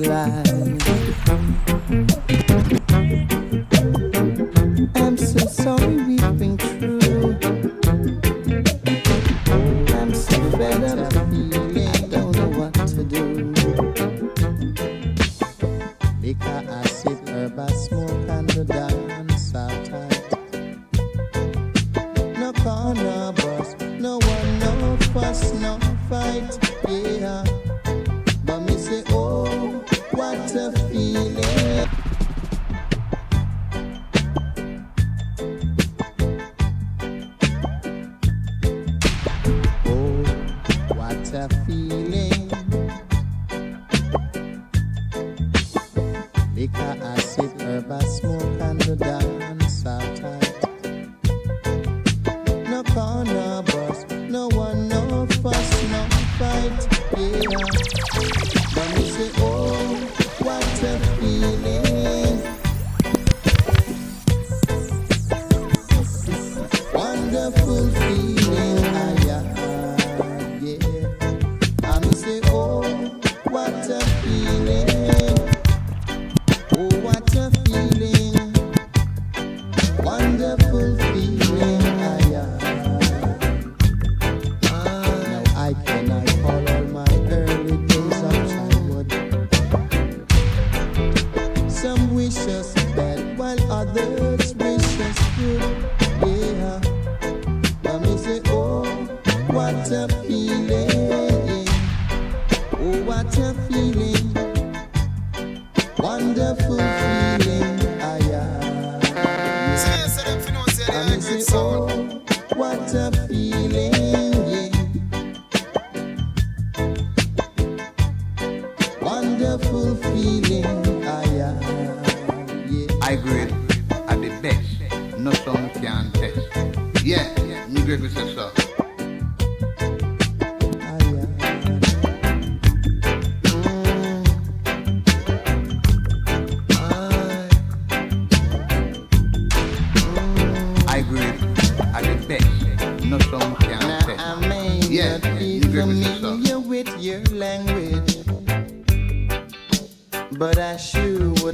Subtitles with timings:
[0.00, 0.55] delight.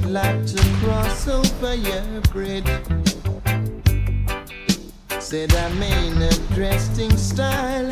[0.03, 2.65] would like to cross over your bridge.
[5.19, 7.89] Said I'm in a dressing style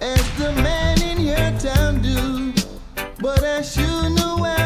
[0.00, 2.52] as the man in your town do,
[3.20, 4.57] but I sure know I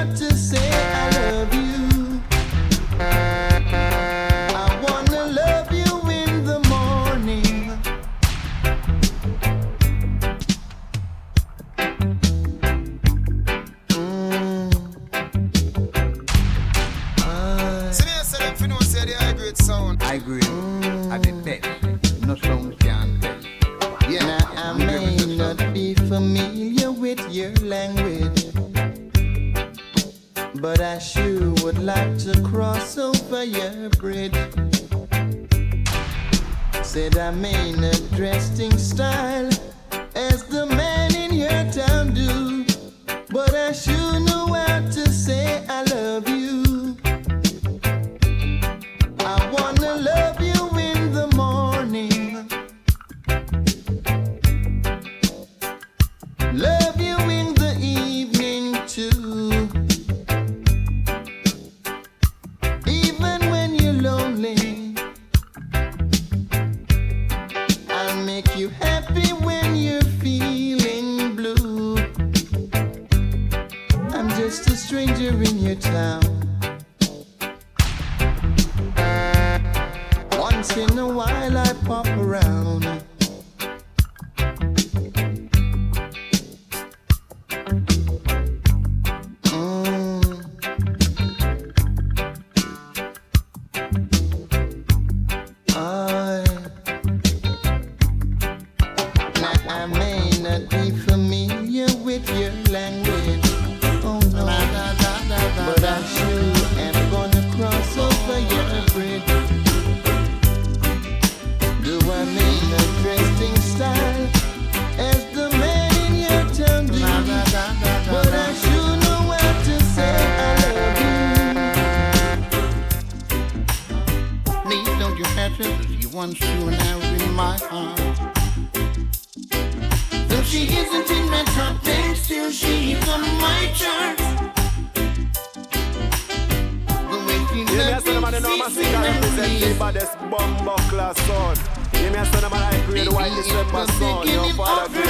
[138.93, 141.57] can represent the baddest bumbo class son.
[141.93, 144.29] Give me a son of a high grade, white December son.
[144.29, 145.01] Your father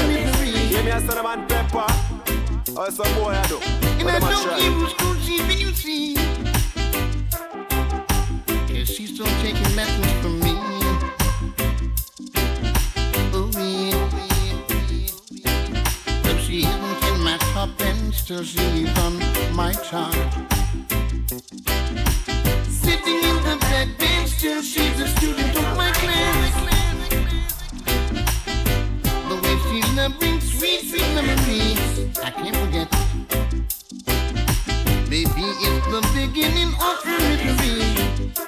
[2.98, 3.58] a boy I do.
[3.60, 5.46] I know you was cruising
[8.84, 10.54] she's still taking lessons from me.
[13.34, 14.08] Oh yeah.
[16.22, 17.70] Though she isn't in my top
[18.42, 19.14] she's on
[19.54, 20.51] my top.
[24.42, 26.54] still she's a student of my class.
[29.28, 29.78] The way she
[30.18, 32.88] brings sweet, sweet memories, I can't forget.
[35.08, 38.41] Maybe it's the beginning of her misery.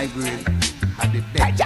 [0.00, 0.40] hybrid
[0.98, 1.60] at the death.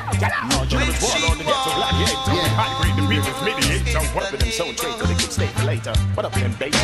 [0.51, 2.19] No, you know the ball on the death of black hate.
[2.35, 2.51] Yeah.
[2.59, 5.95] Hybrid, the previous mediator, working them so trade till they can stay later.
[6.15, 6.77] What up, them baby?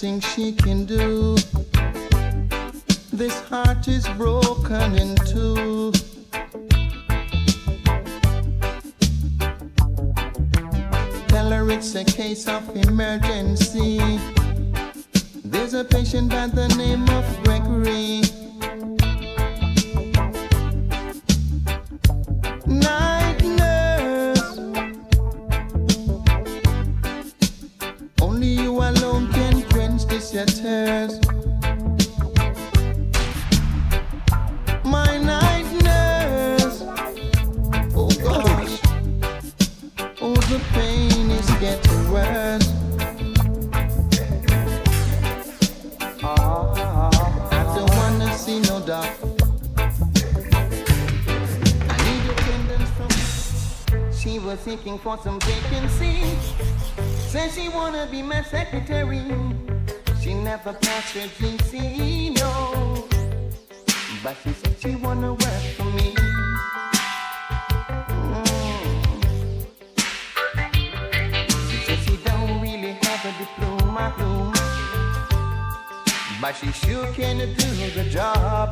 [0.00, 0.67] Be she can
[54.88, 56.22] Seeking for some vacancy.
[57.28, 59.20] Says she wanna be my secretary.
[60.22, 63.06] She never passed her GC, no.
[64.24, 66.14] But she said she wanna work for me.
[68.08, 68.46] Mm.
[71.68, 74.06] She said she don't really have a diploma.
[76.40, 78.67] But she sure can do the job.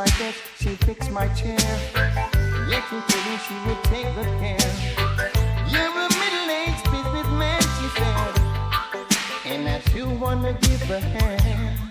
[0.00, 1.58] My desk, she fixed my chair.
[2.70, 4.70] Yet she told me she would take the care.
[5.72, 8.34] You're a middle-aged businessman, she said.
[9.44, 11.89] And that you wanna give a hand.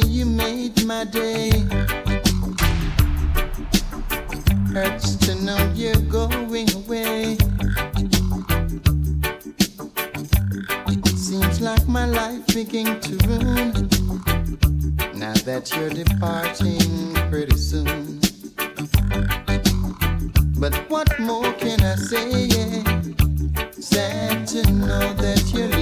[0.00, 1.50] you made my day.
[4.72, 7.36] Hurts to know you're going away.
[11.14, 13.72] Seems like my life began to ruin.
[15.14, 18.20] Now that you're departing pretty soon.
[20.58, 22.48] But what more can I say?
[23.80, 25.81] Sad to know that you're.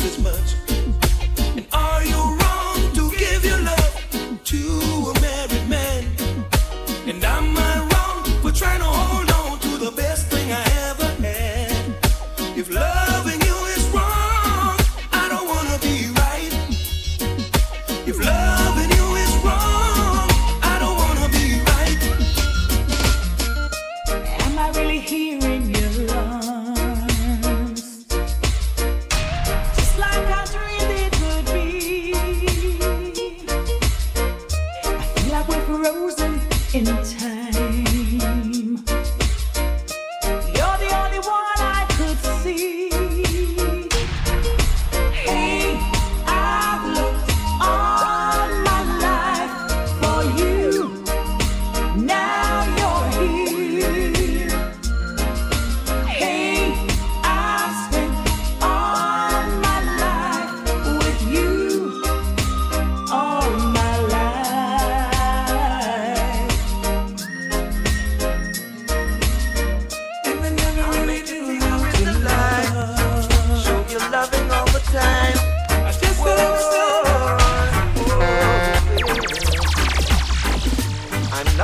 [0.00, 0.69] just as much.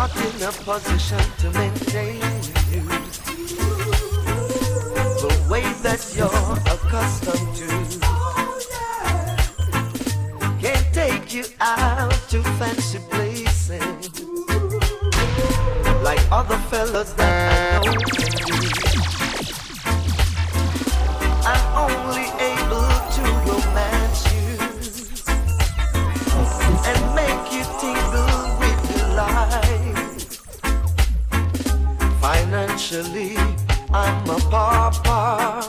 [0.07, 2.17] not in a position to maintain
[2.71, 2.83] you
[5.23, 7.69] the way that you're accustomed to.
[10.61, 14.21] Can't take you out to fancy places
[16.03, 17.93] like other fellas that I know.
[21.49, 22.06] I only
[32.89, 33.37] Actually,
[33.93, 35.69] I'm a papa.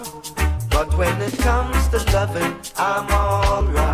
[0.69, 3.86] But when it comes to loving, I'm alright.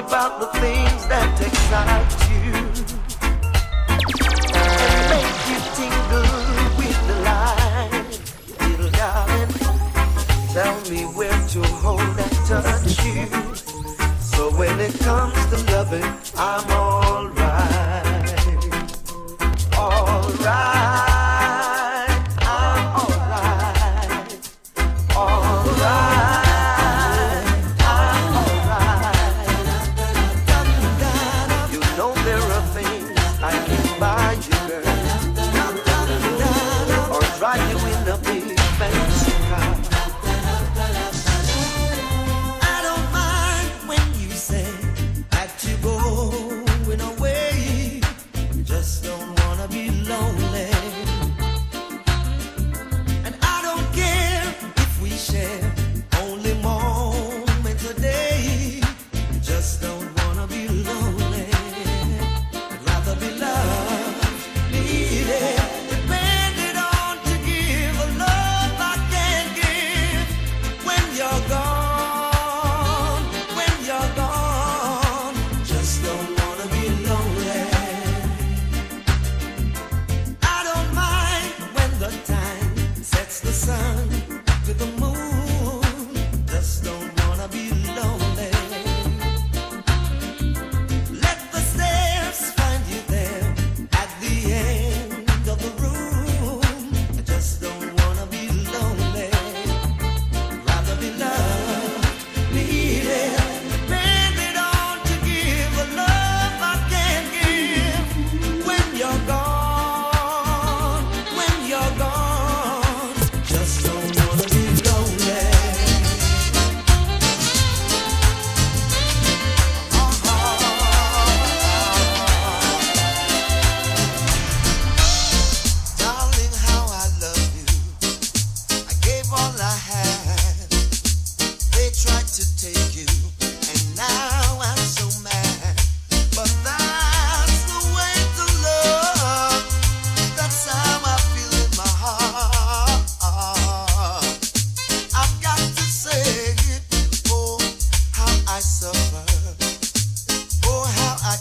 [0.00, 2.54] about the things that excite you
[4.54, 6.30] and make you tingle
[6.78, 8.14] with delight.
[8.60, 9.52] Little darling,
[10.54, 13.26] tell me where to hold and touch you.
[14.20, 17.37] So when it comes to loving, I'm all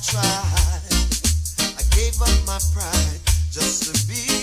[0.08, 0.82] tried.
[1.78, 3.20] I gave up my pride
[3.52, 4.37] just to be.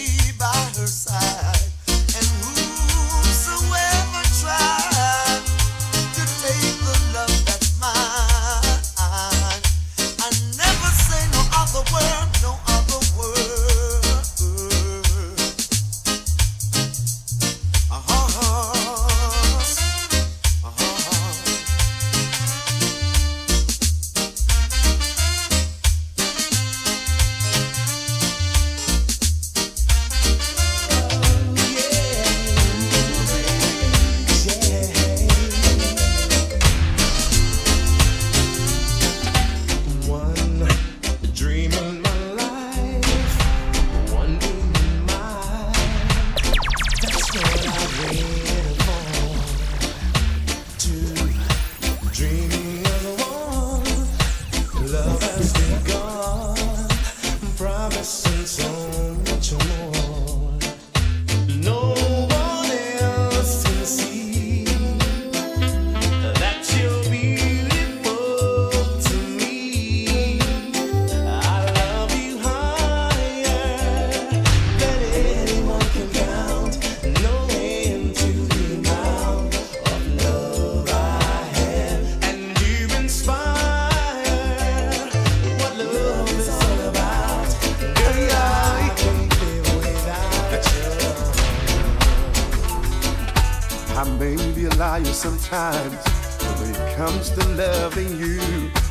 [95.55, 98.41] But when it comes to loving you,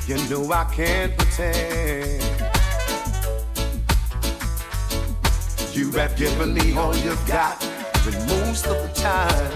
[0.07, 2.23] you know I can't pretend.
[5.73, 7.59] You have given me all you've got,
[8.05, 9.51] but most of the time,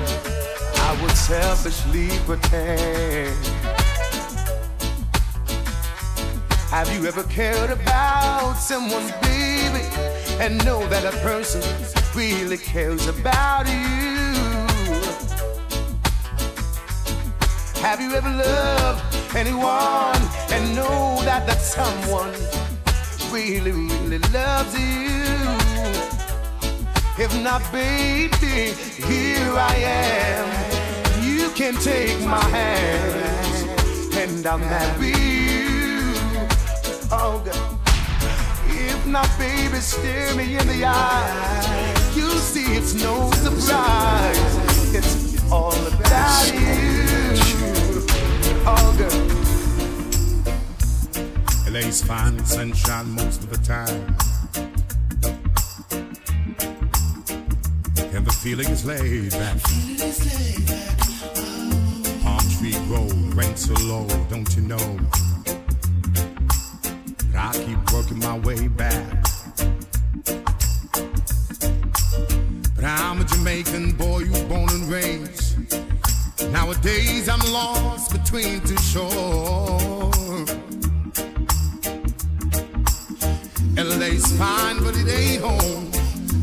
[0.88, 3.34] I would selfishly pretend.
[6.72, 9.86] Have you ever cared about someone, baby,
[10.42, 11.62] and know that a person
[12.14, 14.17] really cares about you?
[17.98, 22.32] Have you ever loved anyone and know that that someone
[23.34, 25.26] really, really loves you?
[27.18, 31.24] If not, baby, here I am.
[31.26, 36.02] You can take my hand and I'll marry you.
[37.12, 37.80] Oh, God.
[38.68, 42.14] If not, baby, stare me in the eye.
[42.14, 44.94] You see, it's no surprise.
[44.94, 47.57] It's all about you.
[48.70, 49.10] Oh, girl.
[51.72, 54.16] LA's fine sunshine most of the time.
[58.14, 59.58] And the feeling is laid back.
[62.24, 65.00] Palm Tree Road, rent so low, don't you know?
[67.32, 69.24] But I keep working my way back.
[72.76, 75.47] But I'm a Jamaican boy who's born and raised.
[76.60, 80.50] Nowadays I'm lost between two shores.
[83.78, 85.92] LA's fine, but it ain't home.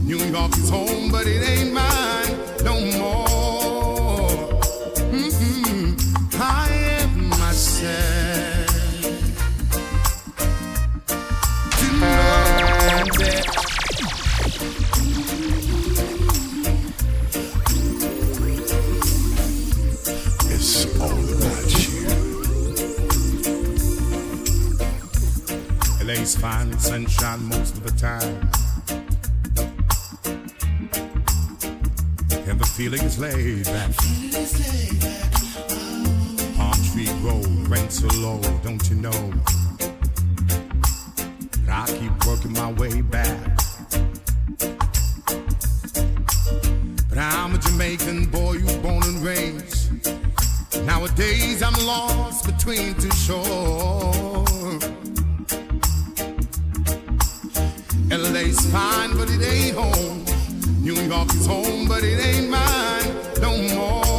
[0.07, 3.24] New York is home, but it ain't mine no more.
[26.45, 28.51] Fine sunshine most of the time.
[32.47, 33.91] And the feeling is laid back.
[36.55, 39.33] Palm Tree Road, rent so low, don't you know?
[41.65, 43.39] But I keep working my way back.
[47.09, 49.91] But I'm a Jamaican boy who's born and raised.
[50.85, 54.34] Nowadays I'm lost between two shores.
[58.45, 60.23] LA's fine, but it ain't home.
[60.83, 64.14] New York is home, but it ain't mine no more.